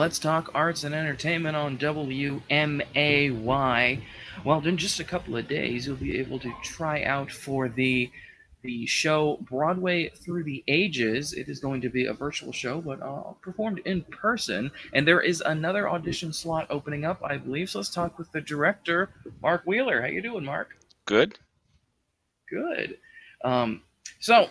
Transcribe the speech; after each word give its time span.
Let's 0.00 0.18
Talk 0.18 0.50
Arts 0.54 0.82
and 0.84 0.94
Entertainment 0.94 1.54
on 1.54 1.76
WMAY. 1.76 2.40
Well, 4.46 4.66
in 4.66 4.78
just 4.78 4.98
a 4.98 5.04
couple 5.04 5.36
of 5.36 5.46
days, 5.46 5.86
you'll 5.86 5.96
be 5.96 6.18
able 6.18 6.38
to 6.38 6.50
try 6.62 7.02
out 7.04 7.30
for 7.30 7.68
the 7.68 8.10
the 8.62 8.86
show 8.86 9.36
Broadway 9.42 10.08
Through 10.08 10.44
the 10.44 10.64
Ages. 10.68 11.34
It 11.34 11.50
is 11.50 11.60
going 11.60 11.82
to 11.82 11.90
be 11.90 12.06
a 12.06 12.14
virtual 12.14 12.50
show, 12.50 12.80
but 12.80 13.02
uh, 13.02 13.32
performed 13.42 13.80
in 13.84 14.00
person. 14.04 14.70
And 14.94 15.06
there 15.06 15.20
is 15.20 15.42
another 15.42 15.86
audition 15.86 16.32
slot 16.32 16.68
opening 16.70 17.04
up, 17.04 17.20
I 17.22 17.36
believe. 17.36 17.68
So 17.68 17.80
let's 17.80 17.90
talk 17.90 18.18
with 18.18 18.32
the 18.32 18.40
director, 18.40 19.10
Mark 19.42 19.64
Wheeler. 19.66 20.00
How 20.00 20.06
you 20.08 20.22
doing, 20.22 20.46
Mark? 20.46 20.78
Good. 21.04 21.38
Good. 22.48 22.96
Um, 23.44 23.82
so 24.18 24.48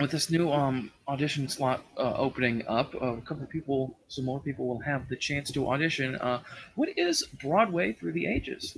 with 0.00 0.10
this 0.10 0.30
new 0.30 0.52
um, 0.52 0.90
audition 1.08 1.48
slot 1.48 1.82
uh, 1.96 2.14
opening 2.16 2.62
up, 2.68 2.94
uh, 2.94 3.14
a 3.14 3.20
couple 3.22 3.42
of 3.42 3.48
people, 3.48 3.98
some 4.08 4.24
more 4.24 4.40
people 4.40 4.66
will 4.66 4.80
have 4.80 5.08
the 5.08 5.16
chance 5.16 5.50
to 5.52 5.68
audition. 5.68 6.16
Uh, 6.16 6.40
what 6.74 6.90
is 6.96 7.24
Broadway 7.40 7.92
Through 7.92 8.12
the 8.12 8.26
Ages? 8.26 8.76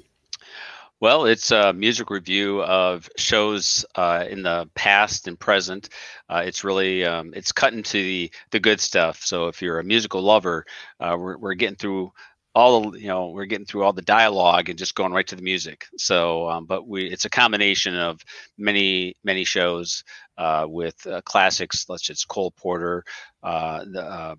Well, 1.00 1.26
it's 1.26 1.52
a 1.52 1.72
music 1.72 2.10
review 2.10 2.62
of 2.62 3.08
shows 3.16 3.84
uh, 3.94 4.24
in 4.28 4.42
the 4.42 4.68
past 4.74 5.28
and 5.28 5.38
present. 5.38 5.90
Uh, 6.28 6.42
it's 6.44 6.64
really 6.64 7.04
um, 7.04 7.32
it's 7.36 7.52
cut 7.52 7.72
into 7.72 8.02
the 8.02 8.32
the 8.50 8.58
good 8.58 8.80
stuff. 8.80 9.20
So 9.22 9.46
if 9.46 9.62
you're 9.62 9.78
a 9.78 9.84
musical 9.84 10.22
lover, 10.22 10.66
uh, 10.98 11.16
we're 11.16 11.38
we're 11.38 11.54
getting 11.54 11.76
through 11.76 12.12
all 12.52 12.90
the 12.90 12.98
you 12.98 13.06
know 13.06 13.28
we're 13.28 13.44
getting 13.44 13.66
through 13.66 13.84
all 13.84 13.92
the 13.92 14.02
dialogue 14.02 14.68
and 14.68 14.78
just 14.78 14.96
going 14.96 15.12
right 15.12 15.26
to 15.28 15.36
the 15.36 15.42
music. 15.42 15.86
So, 15.96 16.48
um, 16.48 16.66
but 16.66 16.88
we 16.88 17.04
it's 17.04 17.24
a 17.24 17.30
combination 17.30 17.94
of 17.94 18.20
many 18.56 19.16
many 19.22 19.44
shows 19.44 20.02
uh, 20.38 20.66
with 20.68 21.06
uh, 21.06 21.20
classics. 21.22 21.86
Let's 21.88 22.02
just 22.02 22.28
Cole 22.28 22.52
Porter, 22.52 23.04
uh, 23.42 23.84
the 23.84 24.38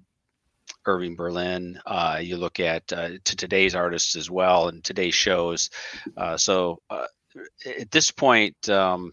Irving 0.86 1.16
Berlin. 1.16 1.80
Uh, 1.86 2.20
you 2.22 2.38
look 2.38 2.60
at 2.60 2.92
uh, 2.92 3.10
to 3.24 3.36
today's 3.36 3.76
artists 3.76 4.16
as 4.16 4.30
well 4.30 4.70
and 4.70 4.84
today's 4.84 5.14
shows. 5.14 5.70
Uh, 6.18 6.38
so 6.38 6.82
uh, 6.90 7.06
at 7.80 7.92
this 7.92 8.12
point, 8.12 8.70
um, 8.70 9.12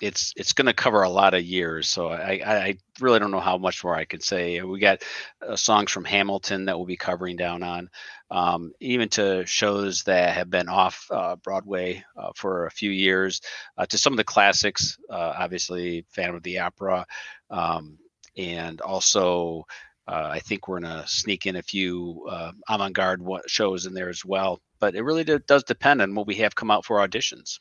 it's 0.00 0.32
it's 0.36 0.52
going 0.52 0.66
to 0.66 0.72
cover 0.72 1.02
a 1.02 1.08
lot 1.08 1.34
of 1.34 1.42
years. 1.42 1.88
So 1.88 2.08
I, 2.08 2.40
I 2.44 2.78
really 3.00 3.18
don't 3.18 3.30
know 3.30 3.40
how 3.40 3.58
much 3.58 3.84
more 3.84 3.94
I 3.94 4.04
can 4.04 4.20
say. 4.20 4.60
We 4.60 4.78
got 4.78 5.02
uh, 5.46 5.56
songs 5.56 5.92
from 5.92 6.04
Hamilton 6.04 6.64
that 6.64 6.76
we'll 6.76 6.86
be 6.86 6.96
covering 6.96 7.36
down 7.36 7.62
on, 7.62 7.88
um, 8.30 8.72
even 8.80 9.08
to 9.10 9.46
shows 9.46 10.02
that 10.04 10.34
have 10.34 10.50
been 10.50 10.68
off 10.68 11.06
uh, 11.10 11.36
Broadway 11.36 12.04
for 12.34 12.66
a 12.66 12.70
few 12.70 12.90
years, 12.90 13.40
to 13.88 13.98
some 13.98 14.12
of 14.12 14.16
the 14.16 14.24
classics. 14.24 14.98
obviously, 15.10 16.04
Phantom 16.10 16.36
of 16.36 16.42
the 16.42 16.58
Opera. 16.58 17.06
Um, 17.50 17.98
and 18.36 18.80
also 18.80 19.64
uh, 20.06 20.28
I 20.32 20.40
think 20.40 20.68
we're 20.68 20.80
going 20.80 21.02
to 21.02 21.08
sneak 21.08 21.46
in 21.46 21.56
a 21.56 21.62
few 21.62 22.26
uh, 22.28 22.52
avant-garde 22.68 23.22
shows 23.46 23.86
in 23.86 23.94
there 23.94 24.10
as 24.10 24.24
well. 24.24 24.60
But 24.78 24.94
it 24.94 25.02
really 25.02 25.24
does 25.24 25.64
depend 25.64 26.02
on 26.02 26.14
what 26.14 26.26
we 26.26 26.34
have 26.36 26.54
come 26.54 26.70
out 26.70 26.84
for 26.84 26.98
auditions. 26.98 27.60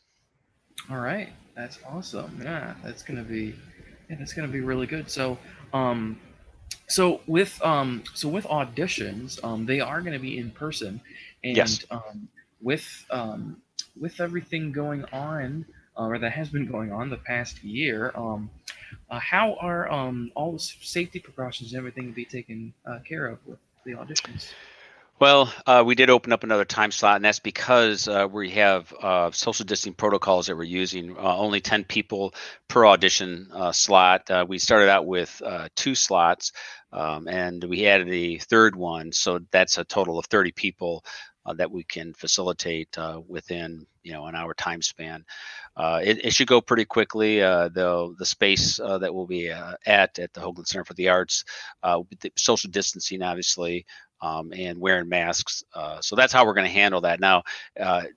All 0.89 0.97
right, 0.97 1.29
that's 1.55 1.79
awesome. 1.87 2.39
Yeah, 2.43 2.73
that's 2.83 3.03
going 3.03 3.17
to 3.17 3.29
be 3.29 3.55
yeah, 4.09 4.15
that's 4.17 4.33
going 4.33 4.47
to 4.47 4.51
be 4.51 4.61
really 4.61 4.87
good. 4.87 5.09
So, 5.09 5.37
um, 5.73 6.19
so 6.87 7.21
with 7.27 7.61
um, 7.63 8.03
so 8.13 8.27
with 8.27 8.45
auditions, 8.45 9.43
um, 9.43 9.65
they 9.65 9.79
are 9.79 10.01
going 10.01 10.13
to 10.13 10.19
be 10.19 10.37
in 10.37 10.51
person, 10.51 11.01
and 11.43 11.57
yes. 11.57 11.85
um, 11.91 12.27
with 12.61 13.05
um, 13.09 13.57
with 13.99 14.19
everything 14.19 14.71
going 14.71 15.05
on, 15.13 15.65
uh, 15.97 16.05
or 16.05 16.19
that 16.19 16.31
has 16.31 16.49
been 16.49 16.65
going 16.65 16.91
on 16.91 17.09
the 17.09 17.17
past 17.17 17.63
year, 17.63 18.11
um, 18.15 18.49
uh, 19.09 19.19
how 19.19 19.55
are 19.55 19.91
um, 19.91 20.31
all 20.35 20.53
the 20.53 20.59
safety 20.59 21.19
precautions 21.19 21.71
and 21.71 21.77
everything 21.77 22.07
to 22.07 22.13
be 22.13 22.25
taken 22.25 22.73
uh, 22.85 22.99
care 23.07 23.27
of 23.27 23.39
with 23.45 23.59
the 23.85 23.91
auditions? 23.91 24.49
Well, 25.19 25.53
uh, 25.65 25.83
we 25.85 25.95
did 25.95 26.09
open 26.09 26.33
up 26.33 26.43
another 26.43 26.65
time 26.65 26.91
slot, 26.91 27.17
and 27.17 27.25
that's 27.25 27.39
because 27.39 28.07
uh, 28.07 28.27
we 28.29 28.49
have 28.51 28.93
uh, 28.99 29.31
social 29.31 29.63
distancing 29.63 29.93
protocols 29.93 30.47
that 30.47 30.57
we're 30.57 30.63
using. 30.63 31.15
Uh, 31.15 31.37
only 31.37 31.61
10 31.61 31.85
people 31.85 32.33
per 32.67 32.85
audition 32.85 33.47
uh, 33.53 33.71
slot. 33.71 34.29
Uh, 34.29 34.45
we 34.47 34.57
started 34.57 34.89
out 34.89 35.05
with 35.05 35.41
two 35.75 35.95
slots, 35.95 36.51
um, 36.91 37.27
and 37.27 37.63
we 37.63 37.85
added 37.85 38.09
a 38.09 38.39
third 38.39 38.75
one, 38.75 39.11
so 39.11 39.39
that's 39.51 39.77
a 39.77 39.83
total 39.83 40.17
of 40.17 40.25
30 40.25 40.51
people 40.51 41.05
uh, 41.45 41.53
that 41.53 41.71
we 41.71 41.83
can 41.83 42.13
facilitate 42.13 42.97
uh, 42.97 43.19
within 43.27 43.85
you 44.03 44.13
know 44.13 44.25
an 44.25 44.35
hour 44.35 44.53
time 44.53 44.81
span. 44.81 45.25
Uh, 45.75 45.99
it, 46.03 46.25
it, 46.25 46.33
should 46.33 46.47
go 46.47 46.61
pretty 46.61 46.85
quickly. 46.85 47.41
Uh, 47.41 47.67
the 47.69 48.15
space 48.23 48.77
that 48.77 49.13
we'll 49.13 49.25
be 49.25 49.49
at 49.49 49.77
at 50.19 50.33
the 50.33 50.39
Hoagland 50.39 50.67
Center 50.67 50.85
for 50.85 50.93
the 50.93 51.09
Arts, 51.09 51.43
social 52.37 52.69
distancing, 52.69 53.21
obviously. 53.21 53.85
Um, 54.23 54.53
and 54.55 54.79
wearing 54.79 55.09
masks. 55.09 55.65
so 55.99 56.15
that's 56.15 56.31
how 56.31 56.45
we're 56.45 56.53
going 56.53 56.67
to 56.67 56.71
handle 56.71 57.01
that. 57.01 57.19
Now, 57.19 57.43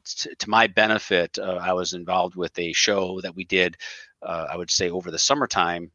t- 0.05 0.35
to 0.39 0.49
my 0.49 0.69
benefit, 0.69 1.37
I 1.37 1.73
was 1.73 1.95
involved 1.95 2.37
with 2.37 2.57
a 2.61 2.73
show 2.73 3.21
that 3.23 3.35
we 3.35 3.43
did, 3.45 3.77
I 4.23 4.57
would 4.57 4.71
say, 4.71 4.89
over 4.89 5.11
the 5.11 5.19
summertime 5.19 5.91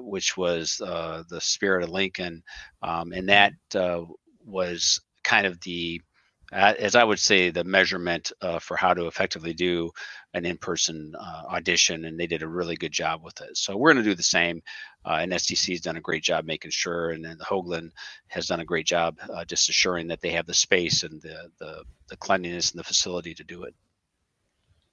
which 0.00 0.36
was 0.36 0.80
uh, 0.80 1.22
the 1.28 1.40
Spirit 1.40 1.84
of 1.84 1.90
Lincoln, 1.90 2.42
um, 2.82 3.12
and 3.12 3.28
that 3.28 3.52
uh, 3.74 4.02
was 4.44 5.00
kind 5.22 5.46
of 5.46 5.60
the 5.60 6.00
uh, 6.00 6.07
as 6.52 6.94
I 6.94 7.04
would 7.04 7.18
say, 7.18 7.50
the 7.50 7.64
measurement 7.64 8.32
uh, 8.40 8.58
for 8.58 8.76
how 8.76 8.94
to 8.94 9.06
effectively 9.06 9.52
do 9.52 9.90
an 10.34 10.46
in-person 10.46 11.14
uh, 11.18 11.42
audition, 11.50 12.06
and 12.06 12.18
they 12.18 12.26
did 12.26 12.42
a 12.42 12.48
really 12.48 12.76
good 12.76 12.92
job 12.92 13.22
with 13.22 13.40
it. 13.40 13.56
So 13.56 13.76
we're 13.76 13.92
going 13.92 14.04
to 14.04 14.10
do 14.10 14.14
the 14.14 14.22
same, 14.22 14.62
uh, 15.04 15.18
and 15.20 15.32
STC 15.32 15.72
has 15.72 15.80
done 15.80 15.96
a 15.96 16.00
great 16.00 16.22
job 16.22 16.46
making 16.46 16.70
sure, 16.70 17.10
and 17.10 17.24
then 17.24 17.36
the 17.38 17.44
Hoagland 17.44 17.90
has 18.28 18.46
done 18.46 18.60
a 18.60 18.64
great 18.64 18.86
job 18.86 19.18
uh, 19.32 19.44
just 19.44 19.68
assuring 19.68 20.06
that 20.08 20.20
they 20.20 20.30
have 20.30 20.46
the 20.46 20.54
space 20.54 21.02
and 21.02 21.20
the, 21.20 21.50
the, 21.58 21.84
the 22.08 22.16
cleanliness 22.16 22.70
and 22.70 22.78
the 22.78 22.84
facility 22.84 23.34
to 23.34 23.44
do 23.44 23.64
it. 23.64 23.74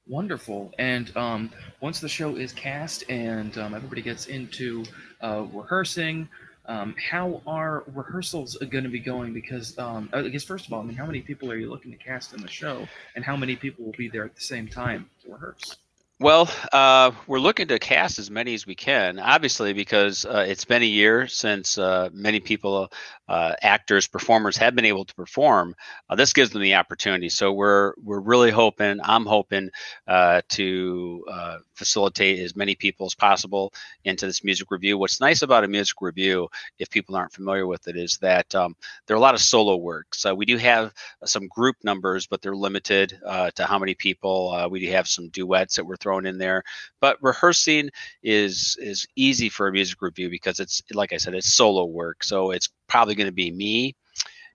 Wonderful. 0.08 0.72
And 0.78 1.16
um, 1.18 1.52
once 1.82 2.00
the 2.00 2.10
show 2.10 2.36
is 2.36 2.54
cast 2.54 3.10
and 3.10 3.58
um, 3.58 3.74
everybody 3.74 4.04
gets 4.04 4.28
into 4.28 4.84
uh, 5.24 5.46
rehearsing, 5.52 6.30
um, 6.68 6.96
how 6.98 7.42
are 7.46 7.84
rehearsals 7.94 8.58
going 8.58 8.84
to 8.84 8.90
be 8.90 9.00
going? 9.00 9.34
Because 9.34 9.78
um, 9.78 10.10
I 10.14 10.24
guess 10.24 10.44
first 10.44 10.68
of 10.68 10.74
all, 10.74 10.82
I 10.82 10.84
mean, 10.84 10.96
how 10.96 11.06
many 11.06 11.22
people 11.22 11.52
are 11.52 11.58
you 11.58 11.70
looking 11.70 11.92
to 11.92 11.98
cast 11.98 12.34
in 12.34 12.42
the 12.42 12.50
show, 12.50 12.88
and 13.16 13.24
how 13.24 13.36
many 13.36 13.56
people 13.56 13.86
will 13.86 13.94
be 13.98 14.10
there 14.10 14.26
at 14.26 14.36
the 14.36 14.42
same 14.42 14.68
time 14.68 15.10
to 15.24 15.32
rehearse? 15.32 15.78
Well, 16.18 16.50
uh, 16.72 17.12
we're 17.28 17.40
looking 17.40 17.68
to 17.68 17.78
cast 17.78 18.20
as 18.20 18.32
many 18.32 18.54
as 18.54 18.66
we 18.66 18.74
can, 18.74 19.20
obviously, 19.20 19.74
because 19.74 20.24
uh, 20.24 20.46
it's 20.48 20.64
been 20.64 20.82
a 20.82 20.86
year 20.86 21.28
since 21.28 21.78
uh, 21.78 22.10
many 22.14 22.40
people, 22.40 22.90
uh, 23.28 23.54
actors, 23.62 24.08
performers, 24.08 24.58
have 24.58 24.76
been 24.76 24.86
able 24.86 25.06
to 25.06 25.16
perform. 25.16 25.76
Uh, 26.10 26.16
this 26.16 26.34
gives 26.34 26.52
them 26.52 26.62
the 26.62 26.76
opportunity. 26.76 27.30
So 27.30 27.52
we're 27.52 27.94
we're 28.04 28.20
really 28.20 28.52
hoping. 28.52 29.00
I'm 29.04 29.26
hoping 29.26 29.70
uh, 30.08 30.42
to 30.50 31.26
facilitate 31.74 32.40
as 32.40 32.56
many 32.56 32.74
people 32.76 33.06
as 33.06 33.16
possible 33.16 33.74
into 34.06 34.26
this 34.26 34.44
music 34.44 34.72
review. 34.72 34.98
What's 34.98 35.20
nice 35.20 35.42
about 35.42 35.64
a 35.64 35.68
music 35.68 36.02
review, 36.02 36.48
if 36.80 36.90
people 36.90 37.16
aren't 37.16 37.34
familiar 37.34 37.68
with 37.68 37.88
it, 37.88 37.98
is 37.98 38.18
that 38.20 38.54
um, 38.56 38.76
there 39.06 39.16
are 39.16 39.18
a 39.18 39.22
lot 39.22 39.34
of 39.34 39.42
solo 39.42 39.76
work. 39.76 40.16
So 40.16 40.34
we 40.34 40.46
do 40.46 40.58
have 40.58 40.94
some 41.26 41.48
group 41.48 41.76
numbers, 41.84 42.28
but 42.28 42.42
they're 42.42 42.56
limited 42.56 43.20
to 43.56 43.66
how 43.66 43.80
many 43.80 43.96
people. 43.96 44.68
we 44.70 44.80
do 44.80 44.92
have 44.92 45.08
some 45.08 45.30
duets 45.30 45.76
that 45.76 45.86
we're 45.86 45.98
thrown 45.98 46.26
in 46.26 46.38
there. 46.38 46.64
But 47.02 47.18
rehearsing 47.22 47.90
is 48.24 48.78
is 48.80 49.06
easy 49.16 49.50
for 49.50 49.68
a 49.68 49.72
music 49.72 50.02
review 50.02 50.30
because 50.30 50.60
it's 50.60 50.82
like 50.94 51.14
I 51.14 51.18
said, 51.18 51.36
it's 51.36 51.54
solo 51.54 51.86
work. 51.86 52.24
So 52.24 52.52
it's 52.52 52.70
probably 52.88 53.16
going 53.16 53.28
to 53.28 53.34
be 53.34 53.52
me 53.52 53.96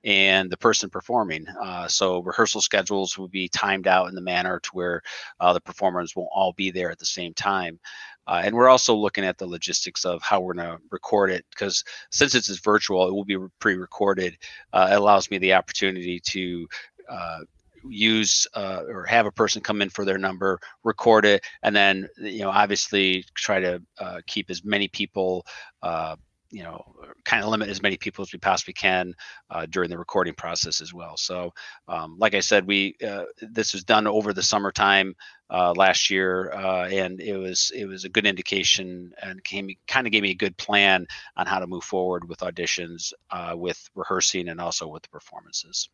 and 0.03 0.51
the 0.51 0.57
person 0.57 0.89
performing. 0.89 1.47
Uh, 1.63 1.87
so 1.87 2.21
rehearsal 2.21 2.61
schedules 2.61 3.19
will 3.19 3.29
be 3.29 3.49
timed 3.49 3.87
out 3.87 4.09
in 4.09 4.15
the 4.15 4.21
manner 4.21 4.59
to 4.61 4.71
where 4.73 5.03
uh, 5.41 5.53
the 5.53 5.61
performers 5.61 6.17
won't 6.17 6.31
all 6.33 6.53
be 6.55 6.71
there 6.71 6.91
at 6.91 6.99
the 6.99 7.07
same 7.07 7.35
time. 7.35 7.79
Uh, 8.27 8.43
and 8.45 8.55
we're 8.55 8.69
also 8.69 8.95
looking 8.95 9.25
at 9.25 9.37
the 9.39 9.47
logistics 9.47 10.05
of 10.05 10.23
how 10.23 10.41
we're 10.41 10.55
going 10.55 10.67
to 10.67 10.79
record 10.91 11.31
it 11.31 11.45
because 11.51 11.85
since 12.11 12.35
it's 12.35 12.49
virtual, 12.61 13.09
it 13.09 13.13
will 13.13 13.25
be 13.25 13.37
pre-recorded. 13.59 14.39
Uh, 14.73 14.89
it 14.93 14.95
allows 14.95 15.31
me 15.31 15.39
the 15.39 15.53
opportunity 15.53 16.21
to 16.21 16.67
uh, 17.09 17.41
use 17.89 18.47
uh, 18.55 18.83
or 18.89 19.05
have 19.05 19.27
a 19.27 19.33
person 19.33 19.63
come 19.63 19.83
in 19.83 19.91
for 19.91 20.05
their 20.05 20.19
number, 20.19 20.61
record 20.85 21.25
it, 21.25 21.45
and 21.63 21.75
then 21.75 22.09
you 22.19 22.41
know 22.41 22.51
obviously 22.51 23.25
try 23.35 23.61
to 23.61 23.83
uh, 23.99 24.21
keep 24.27 24.51
as 24.51 24.65
many 24.65 24.89
people. 24.89 25.45
Uh, 25.83 26.17
you 26.51 26.63
know, 26.63 26.85
kind 27.25 27.45
of 27.45 27.51
limit 27.51 27.69
as 27.69 27.83
many 27.83 27.97
people 27.97 28.23
as 28.23 28.33
we 28.33 28.39
possibly 28.39 28.75
can 28.75 29.15
uh, 29.51 29.67
during 29.67 29.89
the 29.89 29.99
recording 29.99 30.35
process 30.35 30.81
as 30.81 30.93
well. 30.93 31.17
So, 31.17 31.53
um, 31.89 32.17
like 32.19 32.35
I 32.35 32.41
said, 32.41 32.67
we 32.67 32.97
uh, 33.07 33.25
this 33.41 33.73
was 33.73 33.85
done 33.85 34.07
over 34.07 34.33
the 34.33 34.43
summertime 34.43 35.15
uh, 35.49 35.73
last 35.77 36.11
year, 36.11 36.51
and 36.51 37.21
it 37.21 37.37
was 37.37 37.71
it 37.75 37.87
was 37.87 38.05
a 38.05 38.09
good 38.09 38.27
indication 38.27 39.13
and 39.23 39.43
came 39.45 39.71
kind 39.87 40.07
of 40.07 40.13
gave 40.13 40.23
me 40.23 40.31
a 40.31 40.35
good 40.35 40.57
plan 40.57 41.07
on 41.37 41.47
how 41.47 41.59
to 41.59 41.67
move 41.67 41.85
forward 41.85 42.29
with 42.29 42.41
auditions, 42.41 43.13
with 43.55 43.89
rehearsing, 43.95 44.49
and 44.49 44.61
also 44.61 44.89
with 44.89 45.03
the 45.03 45.09
performances. 45.09 45.89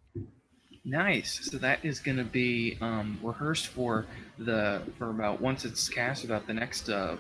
Nice. 0.87 1.51
So 1.51 1.59
that 1.59 1.85
is 1.85 1.99
going 1.99 2.17
to 2.17 2.25
be 2.25 2.79
um, 2.81 3.19
rehearsed 3.21 3.67
for 3.67 4.07
the 4.39 4.83
for 4.97 5.11
about 5.11 5.41
once 5.41 5.65
it's 5.65 5.89
cast 5.89 6.23
about 6.23 6.47
the 6.47 6.55
next 6.55 6.89
uh, 6.89 7.17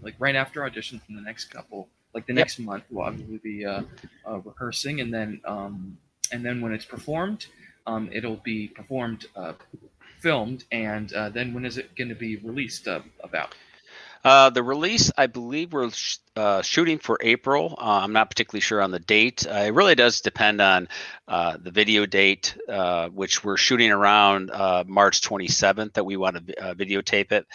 like 0.00 0.14
right 0.18 0.34
after 0.34 0.62
auditions 0.62 1.02
in 1.08 1.14
the 1.14 1.20
next 1.20 1.44
couple 1.46 1.90
like 2.14 2.26
the 2.26 2.32
next 2.32 2.58
month, 2.58 2.84
we'll 2.90 3.04
obviously 3.06 3.38
be 3.38 3.64
uh, 3.64 3.82
uh, 4.26 4.38
rehearsing, 4.38 5.00
and 5.00 5.12
then 5.12 5.40
um, 5.44 5.96
and 6.32 6.44
then 6.44 6.60
when 6.60 6.72
it's 6.72 6.84
performed, 6.84 7.46
um, 7.86 8.08
it'll 8.12 8.40
be 8.44 8.68
performed, 8.68 9.26
uh, 9.36 9.52
filmed, 10.20 10.64
and 10.72 11.12
uh, 11.12 11.28
then 11.28 11.54
when 11.54 11.64
is 11.64 11.78
it 11.78 11.94
going 11.96 12.08
to 12.08 12.14
be 12.14 12.36
released? 12.36 12.88
Uh, 12.88 13.00
about. 13.22 13.54
Uh, 14.22 14.50
the 14.50 14.62
release, 14.62 15.10
I 15.16 15.28
believe, 15.28 15.72
we're 15.72 15.90
sh- 15.90 16.18
uh, 16.36 16.60
shooting 16.60 16.98
for 16.98 17.18
April. 17.22 17.74
Uh, 17.78 18.00
I'm 18.02 18.12
not 18.12 18.28
particularly 18.28 18.60
sure 18.60 18.82
on 18.82 18.90
the 18.90 18.98
date. 18.98 19.46
Uh, 19.46 19.54
it 19.54 19.72
really 19.72 19.94
does 19.94 20.20
depend 20.20 20.60
on 20.60 20.88
uh, 21.26 21.56
the 21.56 21.70
video 21.70 22.04
date, 22.04 22.54
uh, 22.68 23.08
which 23.08 23.42
we're 23.42 23.56
shooting 23.56 23.90
around 23.90 24.50
March 24.86 25.22
27th 25.22 25.94
that 25.94 26.04
we 26.04 26.18
want 26.18 26.36
to 26.36 26.74
videotape 26.74 27.32
it. 27.32 27.46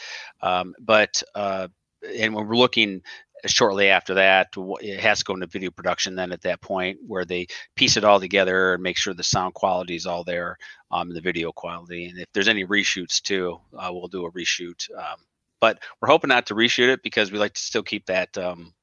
Um, 0.42 0.74
but 0.80 1.22
and 1.36 2.34
when 2.36 2.48
we're 2.48 2.56
looking 2.56 3.02
shortly 3.46 3.90
after 3.90 4.16
that, 4.16 4.50
it 4.82 5.00
has 5.00 5.20
to 5.20 5.26
go 5.26 5.34
into 5.34 5.48
video 5.48 5.72
production. 5.72 6.16
Then 6.16 6.32
at 6.32 6.42
that 6.42 6.62
point, 6.62 7.00
where 7.06 7.26
they 7.26 7.48
piece 7.76 7.98
it 7.98 8.04
all 8.04 8.20
together 8.20 8.74
and 8.74 8.84
make 8.84 8.98
sure 8.98 9.14
the 9.14 9.24
sound 9.24 9.54
quality 9.54 9.96
is 9.96 10.06
all 10.06 10.24
there, 10.24 10.58
um, 10.92 11.14
the 11.14 11.22
video 11.22 11.52
quality, 11.52 12.06
and 12.06 12.20
if 12.20 12.28
there's 12.34 12.48
any 12.48 12.66
reshoots 12.66 13.22
too, 13.22 13.60
we'll 13.72 14.08
do 14.08 14.26
a 14.26 14.32
reshoot. 14.32 14.90
Um, 14.98 15.18
but 15.60 15.80
we're 16.00 16.10
hoping 16.10 16.30
not 16.30 16.48
to 16.48 16.56
reshoot 16.56 16.90
it 16.90 17.02
because 17.02 17.32
we 17.32 17.40
like 17.40 17.54
to 17.54 17.62
still 17.62 17.84
keep 17.84 18.06
that 18.08 18.38
um, 18.38 18.74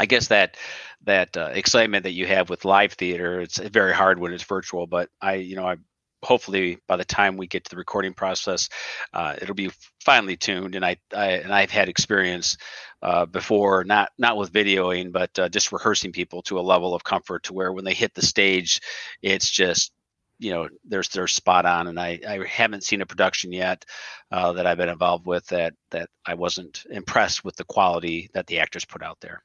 I 0.00 0.06
guess 0.06 0.28
that 0.28 0.56
that 1.04 1.36
uh, 1.36 1.50
excitement 1.52 2.04
that 2.04 2.12
you 2.12 2.26
have 2.26 2.48
with 2.48 2.64
live 2.64 2.94
theater, 2.94 3.40
it's 3.40 3.58
very 3.58 3.92
hard 3.92 4.18
when 4.18 4.32
it's 4.32 4.44
virtual. 4.44 4.86
But 4.86 5.10
I, 5.20 5.34
you 5.34 5.56
know, 5.56 5.66
I 5.66 5.76
hopefully 6.22 6.78
by 6.88 6.96
the 6.96 7.04
time 7.04 7.36
we 7.36 7.46
get 7.46 7.64
to 7.64 7.70
the 7.70 7.76
recording 7.76 8.14
process, 8.14 8.70
uh, 9.12 9.36
it'll 9.40 9.54
be 9.54 9.70
finely 10.02 10.36
tuned. 10.38 10.74
And 10.74 10.84
I, 10.84 10.96
I 11.14 11.32
and 11.32 11.52
I've 11.52 11.70
had 11.70 11.90
experience 11.90 12.56
uh, 13.02 13.26
before, 13.26 13.84
not 13.84 14.10
not 14.18 14.36
with 14.36 14.52
videoing, 14.52 15.12
but 15.12 15.36
uh, 15.38 15.48
just 15.48 15.72
rehearsing 15.72 16.12
people 16.12 16.42
to 16.42 16.58
a 16.58 16.60
level 16.60 16.94
of 16.94 17.04
comfort 17.04 17.44
to 17.44 17.54
where 17.54 17.72
when 17.72 17.84
they 17.84 17.94
hit 17.94 18.14
the 18.14 18.22
stage, 18.22 18.80
it's 19.22 19.50
just 19.50 19.92
you 20.38 20.50
know 20.50 20.68
they're 20.84 21.02
they're 21.12 21.26
spot 21.26 21.66
on 21.66 21.86
and 21.86 22.00
I, 22.00 22.18
I 22.26 22.44
haven't 22.46 22.84
seen 22.84 23.02
a 23.02 23.06
production 23.06 23.52
yet 23.52 23.84
uh, 24.32 24.52
that 24.54 24.66
I've 24.66 24.78
been 24.78 24.88
involved 24.88 25.26
with 25.26 25.46
that 25.48 25.74
that 25.90 26.08
I 26.26 26.34
wasn't 26.34 26.84
impressed 26.90 27.44
with 27.44 27.56
the 27.56 27.64
quality 27.64 28.30
that 28.32 28.46
the 28.46 28.58
actors 28.58 28.84
put 28.84 29.02
out 29.02 29.18
there. 29.20 29.42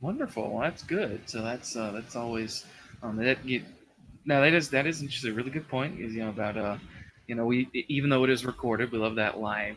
Wonderful, 0.00 0.50
well, 0.50 0.62
that's 0.62 0.82
good. 0.82 1.28
So 1.28 1.42
that's 1.42 1.76
uh, 1.76 1.90
that's 1.92 2.16
always 2.16 2.64
um, 3.02 3.16
that 3.16 3.44
you, 3.44 3.64
now 4.24 4.40
that 4.40 4.54
is 4.54 4.70
that 4.70 4.86
is 4.86 5.00
just 5.00 5.24
a 5.24 5.32
really 5.32 5.50
good 5.50 5.68
point. 5.68 6.00
Is 6.00 6.14
you 6.14 6.22
know 6.22 6.30
about 6.30 6.56
uh 6.56 6.76
you 7.26 7.34
know 7.34 7.44
we 7.44 7.68
even 7.88 8.10
though 8.10 8.24
it 8.24 8.30
is 8.30 8.44
recorded, 8.44 8.92
we 8.92 8.98
love 8.98 9.16
that 9.16 9.38
live 9.38 9.76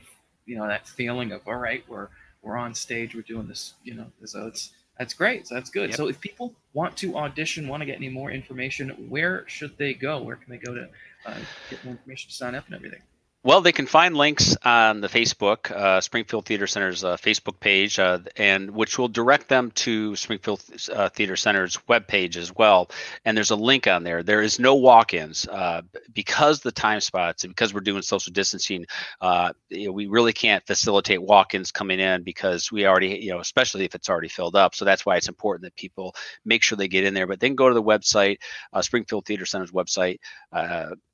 you 0.50 0.58
know 0.58 0.68
that 0.68 0.88
feeling 0.88 1.32
of 1.32 1.42
all 1.48 1.56
right 1.56 1.84
we're 1.88 2.10
we're 2.42 2.58
on 2.58 2.74
stage 2.74 3.16
we're 3.16 3.22
doing 3.22 3.48
this 3.48 3.74
you 3.84 3.94
know 3.94 4.08
so 4.26 4.48
it's 4.48 4.72
that's 5.00 5.14
great. 5.14 5.48
So 5.48 5.56
that's 5.56 5.70
good. 5.70 5.92
Yep. 5.92 5.98
So 5.98 6.08
if 6.10 6.20
people 6.20 6.54
want 6.74 6.98
to 6.98 7.16
audition, 7.16 7.70
want 7.70 7.80
to 7.82 7.86
get 7.86 7.96
any 7.96 8.10
more 8.10 8.30
information, 8.32 8.90
where 9.08 9.46
should 9.48 9.78
they 9.78 9.94
go? 9.94 10.22
Where 10.22 10.36
can 10.36 10.52
they 10.52 10.58
go 10.58 10.76
to 10.76 10.90
uh, 11.26 11.36
get 11.70 11.84
more 11.86 11.94
information 11.94 12.30
to 12.30 12.36
sign 12.36 12.54
up 12.54 12.66
and 12.66 12.76
everything? 12.76 13.02
Well, 13.42 13.62
they 13.62 13.72
can 13.72 13.86
find 13.86 14.18
links 14.18 14.58
on 14.66 15.00
the 15.00 15.08
Facebook 15.08 15.72
uh, 15.72 16.02
Springfield 16.02 16.46
Theater 16.46 16.68
Center's 16.68 17.06
uh, 17.06 17.16
Facebook 17.16 17.58
page, 17.62 17.98
uh, 17.98 18.20
and 18.36 18.72
which 18.72 19.00
will 19.00 19.08
direct 19.08 19.48
them 19.48 19.72
to 19.76 20.14
Springfield 20.18 20.62
uh, 20.94 21.08
Theater 21.08 21.38
Center's 21.38 21.78
webpage 21.88 22.36
as 22.36 22.54
well. 22.54 22.92
And 23.24 23.38
there's 23.38 23.52
a 23.52 23.56
link 23.56 23.88
on 23.88 24.04
there. 24.04 24.24
There 24.24 24.42
is 24.42 24.60
no 24.60 24.76
walk-ins 24.76 25.48
uh, 25.48 25.84
because 26.14 26.60
the 26.60 26.74
time 26.74 27.00
spots 27.00 27.46
and 27.46 27.52
because 27.52 27.74
we're 27.74 27.80
doing 27.80 28.02
social 28.02 28.34
distancing. 28.34 28.86
Uh, 29.22 29.54
you 29.70 29.88
know, 29.88 29.94
we 29.94 30.08
really 30.08 30.34
can't 30.34 30.68
facilitate 30.68 31.22
walk-ins 31.22 31.72
coming 31.72 32.02
in 32.02 32.24
because 32.24 32.74
we 32.74 32.86
already, 32.86 33.20
you 33.20 33.30
know, 33.30 33.40
especially 33.40 33.86
if 33.86 33.96
it's 33.96 34.10
already 34.10 34.28
filled 34.28 34.58
up. 34.58 34.76
So 34.76 34.84
that's 34.84 35.06
why 35.06 35.16
it's 35.16 35.30
important 35.30 35.64
that 35.64 35.78
people 35.78 36.14
make 36.44 36.62
sure 36.62 36.76
they 36.78 36.90
get 36.90 37.06
in 37.06 37.14
there. 37.14 37.26
But 37.26 37.40
then 37.40 37.56
go 37.56 37.70
to 37.70 37.74
the 37.74 37.82
website, 37.82 38.40
Springfield 38.82 39.26
Theater 39.26 39.46
Center's 39.46 39.72
website, 39.72 40.20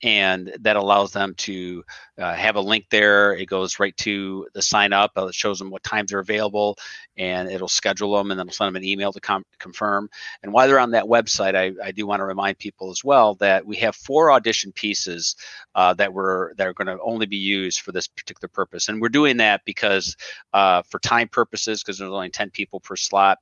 and 0.01 0.51
that 0.61 0.75
allows 0.75 1.11
them 1.11 1.35
to 1.35 1.83
uh, 2.17 2.33
have 2.33 2.55
a 2.55 2.61
link 2.61 2.85
there. 2.89 3.33
It 3.33 3.47
goes 3.47 3.79
right 3.79 3.95
to 3.97 4.47
the 4.53 4.61
sign 4.61 4.93
up. 4.93 5.11
Uh, 5.17 5.27
it 5.27 5.35
shows 5.35 5.59
them 5.59 5.69
what 5.69 5.83
times 5.83 6.13
are 6.13 6.19
available, 6.19 6.77
and 7.17 7.49
it'll 7.49 7.67
schedule 7.67 8.15
them, 8.15 8.31
and 8.31 8.39
then 8.39 8.47
it'll 8.47 8.55
send 8.55 8.69
them 8.69 8.81
an 8.81 8.87
email 8.87 9.11
to 9.11 9.19
com- 9.19 9.45
confirm. 9.59 10.09
And 10.43 10.53
while 10.53 10.67
they're 10.67 10.79
on 10.79 10.91
that 10.91 11.05
website, 11.05 11.55
I, 11.55 11.73
I 11.83 11.91
do 11.91 12.07
want 12.07 12.19
to 12.21 12.25
remind 12.25 12.57
people 12.57 12.89
as 12.91 13.03
well 13.03 13.35
that 13.35 13.65
we 13.65 13.75
have 13.77 13.95
four 13.95 14.31
audition 14.31 14.71
pieces 14.71 15.35
uh, 15.75 15.93
that 15.95 16.13
were 16.13 16.53
that 16.57 16.67
are 16.67 16.73
going 16.73 16.87
to 16.87 17.01
only 17.01 17.25
be 17.25 17.37
used 17.37 17.81
for 17.81 17.91
this 17.91 18.07
particular 18.07 18.47
purpose, 18.47 18.89
and 18.89 19.01
we're 19.01 19.09
doing 19.09 19.37
that 19.37 19.63
because 19.65 20.15
uh, 20.53 20.81
for 20.83 20.99
time 20.99 21.27
purposes, 21.27 21.83
because 21.83 21.97
there's 21.97 22.11
only 22.11 22.29
ten 22.29 22.49
people 22.49 22.79
per 22.79 22.95
slot, 22.95 23.39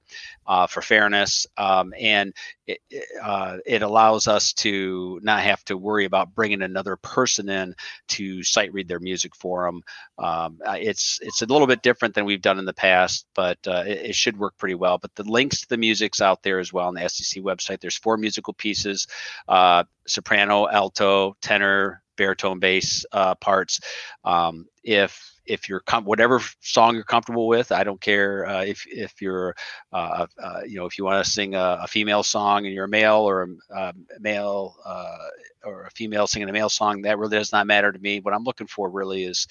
uh, 0.48 0.68
for 0.68 0.82
fairness, 0.82 1.46
um, 1.58 1.94
and 2.00 2.34
it, 2.68 2.80
uh, 3.22 3.58
it 3.66 3.82
allows 3.82 4.28
us 4.28 4.54
to 4.54 5.20
not 5.24 5.42
have 5.42 5.64
to 5.66 5.78
worry 5.78 6.06
about 6.06 6.34
bringing 6.34 6.62
another 6.62 6.96
person 6.96 7.50
in 7.50 7.76
to 8.10 8.44
sight 8.44 8.74
read 8.74 8.88
their 8.88 9.00
music 9.00 9.36
for 9.36 9.66
them. 9.66 9.84
Um, 10.18 10.60
uh, 10.66 10.78
it's 10.80 11.20
it's 11.22 11.42
a 11.42 11.46
little 11.46 11.68
bit 11.68 11.82
different 11.82 12.16
than 12.16 12.26
we've 12.26 12.42
done 12.42 12.60
in 12.60 12.66
the 12.66 12.74
past, 12.74 13.26
but 13.36 13.58
uh, 13.68 13.84
it, 13.86 14.10
it, 14.10 14.16
should 14.16 14.38
work 14.38 14.58
pretty 14.58 14.76
well. 14.76 14.98
But 14.98 15.14
the 15.16 15.24
links 15.24 15.62
to 15.62 15.70
the 15.70 15.78
music's 15.78 16.22
out 16.22 16.44
there 16.44 16.60
as 16.60 16.72
well 16.72 16.88
on 16.88 16.94
the 16.94 17.02
STC 17.02 17.42
website. 17.44 17.82
There's 17.82 17.98
four 17.98 18.18
musical 18.18 18.54
pieces: 18.54 19.08
uh, 19.48 19.84
soprano, 20.08 20.68
alto, 20.70 21.36
tenor, 21.42 22.02
baritone, 22.16 22.60
bass 22.60 23.06
uh, 23.12 23.36
parts. 23.36 23.80
Um, 24.24 24.68
if 24.84 25.33
if 25.46 25.68
you're 25.68 25.82
com- 25.82 26.06
whatever 26.06 26.42
song 26.62 26.96
you're 26.96 27.04
comfortable 27.04 27.48
with, 27.48 27.72
I 27.72 27.84
don't 27.84 28.00
care 28.00 28.46
uh, 28.48 28.64
if 28.64 28.86
if 28.88 29.22
you're 29.22 29.56
uh, 29.92 30.28
uh, 30.42 30.62
you 30.66 30.78
know 30.78 30.86
if 30.86 30.98
you 30.98 31.06
want 31.06 31.24
to 31.24 31.30
sing 31.30 31.56
a, 31.56 31.80
a, 31.82 31.88
female 31.88 32.24
song 32.24 32.66
and 32.66 32.74
you're 32.74 32.86
a 32.86 32.90
male 32.90 33.28
or 33.28 33.44
a, 33.44 33.76
a 33.76 33.94
male 34.20 34.78
uh, 34.86 35.18
or 35.64 35.84
a 35.84 35.92
female 35.92 36.28
singing 36.28 36.50
a 36.50 36.54
male 36.54 36.70
song. 36.70 37.02
That 37.02 37.18
really 37.18 37.38
does 37.38 37.52
not 37.52 37.68
matter 37.68 37.92
to 37.92 38.00
me. 38.00 38.20
What 38.20 38.34
I'm 38.34 38.44
looking 38.44 38.68
for 38.68 38.90
really 38.90 39.24
is 39.24 39.48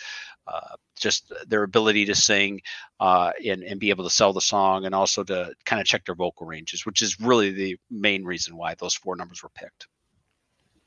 uh, 0.46 0.76
just 0.98 1.32
their 1.46 1.62
ability 1.62 2.06
to 2.06 2.14
sing 2.14 2.60
uh, 3.00 3.32
and, 3.44 3.62
and 3.62 3.80
be 3.80 3.90
able 3.90 4.04
to 4.04 4.10
sell 4.10 4.32
the 4.32 4.40
song 4.40 4.84
and 4.84 4.94
also 4.94 5.24
to 5.24 5.52
kind 5.64 5.80
of 5.80 5.86
check 5.86 6.04
their 6.04 6.14
vocal 6.14 6.46
ranges, 6.46 6.86
which 6.86 7.02
is 7.02 7.20
really 7.20 7.50
the 7.50 7.76
main 7.90 8.24
reason 8.24 8.56
why 8.56 8.74
those 8.74 8.94
four 8.94 9.16
numbers 9.16 9.42
were 9.42 9.50
picked. 9.50 9.86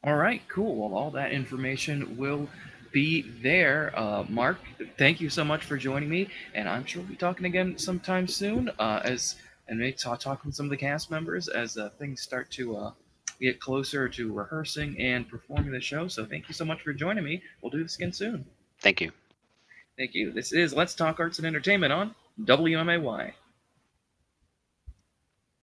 All 0.03 0.15
right, 0.15 0.41
cool. 0.47 0.75
Well, 0.75 0.97
all 0.97 1.11
that 1.11 1.31
information 1.31 2.15
will 2.15 2.47
be 2.95 3.23
there. 3.43 3.91
Uh, 3.93 4.23
Mark, 4.29 4.57
thank 4.97 5.19
you 5.19 5.29
so 5.29 5.43
much 5.43 5.65
for 5.65 5.75
joining 5.75 6.07
me, 6.07 6.29
and 6.53 6.69
I'm 6.69 6.85
sure 6.85 7.01
we'll 7.01 7.09
be 7.09 7.17
talking 7.17 7.45
again 7.45 7.77
sometime 7.77 8.25
soon. 8.25 8.71
Uh, 8.79 9.01
as 9.03 9.35
and 9.67 9.77
maybe 9.77 9.91
talk, 9.91 10.21
talk 10.21 10.45
with 10.45 10.55
some 10.55 10.67
of 10.67 10.69
the 10.69 10.77
cast 10.77 11.11
members 11.11 11.49
as 11.49 11.77
uh, 11.77 11.89
things 11.99 12.21
start 12.21 12.49
to 12.51 12.77
uh, 12.77 12.91
get 13.41 13.59
closer 13.59 14.07
to 14.07 14.31
rehearsing 14.31 14.95
and 14.97 15.27
performing 15.27 15.73
the 15.73 15.81
show. 15.81 16.07
So 16.07 16.25
thank 16.25 16.47
you 16.47 16.53
so 16.53 16.63
much 16.63 16.83
for 16.83 16.93
joining 16.93 17.25
me. 17.25 17.43
We'll 17.61 17.69
do 17.69 17.83
this 17.83 17.97
again 17.97 18.13
soon. 18.13 18.45
Thank 18.79 19.01
you. 19.01 19.11
Thank 19.97 20.13
you. 20.13 20.31
This 20.31 20.53
is 20.53 20.73
Let's 20.73 20.95
Talk 20.95 21.19
Arts 21.19 21.37
and 21.37 21.45
Entertainment 21.45 21.91
on 21.91 22.15
WMAY. 22.45 23.33